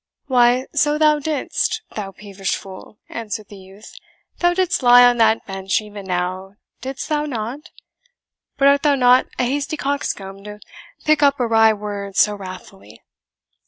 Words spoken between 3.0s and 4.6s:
answered the youth; "thou